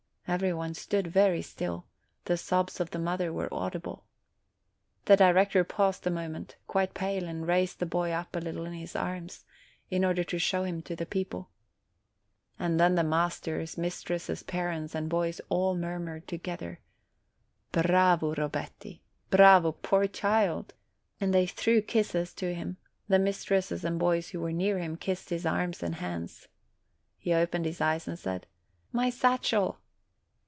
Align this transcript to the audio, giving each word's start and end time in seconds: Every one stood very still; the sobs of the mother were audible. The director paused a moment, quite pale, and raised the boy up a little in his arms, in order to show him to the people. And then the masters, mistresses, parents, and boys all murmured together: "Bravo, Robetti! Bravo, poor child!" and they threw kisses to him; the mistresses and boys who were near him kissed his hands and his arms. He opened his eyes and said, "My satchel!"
Every 0.27 0.53
one 0.53 0.75
stood 0.75 1.07
very 1.07 1.41
still; 1.41 1.87
the 2.23 2.37
sobs 2.37 2.79
of 2.79 2.91
the 2.91 2.99
mother 2.99 3.33
were 3.33 3.53
audible. 3.53 4.05
The 5.03 5.17
director 5.17 5.65
paused 5.65 6.07
a 6.07 6.09
moment, 6.09 6.55
quite 6.67 6.93
pale, 6.93 7.27
and 7.27 7.45
raised 7.45 7.79
the 7.79 7.85
boy 7.85 8.11
up 8.11 8.33
a 8.33 8.39
little 8.39 8.63
in 8.65 8.71
his 8.71 8.95
arms, 8.95 9.43
in 9.89 10.05
order 10.05 10.23
to 10.23 10.39
show 10.39 10.63
him 10.63 10.83
to 10.83 10.95
the 10.95 11.05
people. 11.05 11.49
And 12.57 12.79
then 12.79 12.95
the 12.95 13.03
masters, 13.03 13.77
mistresses, 13.77 14.41
parents, 14.41 14.95
and 14.95 15.09
boys 15.09 15.41
all 15.49 15.75
murmured 15.75 16.29
together: 16.29 16.79
"Bravo, 17.73 18.33
Robetti! 18.33 19.01
Bravo, 19.29 19.73
poor 19.73 20.07
child!" 20.07 20.73
and 21.19 21.33
they 21.33 21.45
threw 21.45 21.81
kisses 21.81 22.33
to 22.35 22.55
him; 22.55 22.77
the 23.09 23.19
mistresses 23.19 23.83
and 23.83 23.99
boys 23.99 24.29
who 24.29 24.39
were 24.39 24.53
near 24.53 24.79
him 24.79 24.95
kissed 24.95 25.29
his 25.29 25.43
hands 25.43 25.83
and 25.83 25.95
his 25.95 26.01
arms. 26.05 26.47
He 27.17 27.33
opened 27.33 27.65
his 27.65 27.81
eyes 27.81 28.07
and 28.07 28.17
said, 28.17 28.47
"My 28.93 29.09
satchel!" 29.09 29.77